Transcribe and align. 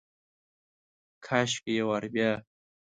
کاشکي 1.25 1.71
یو 1.79 1.85
وارې 1.89 2.09
بیا، 2.13 2.31